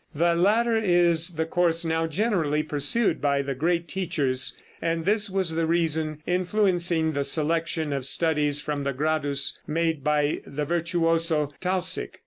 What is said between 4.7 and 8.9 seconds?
and this was the reason influencing the selection of studies from